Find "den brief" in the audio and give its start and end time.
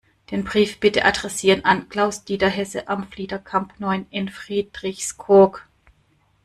0.31-0.79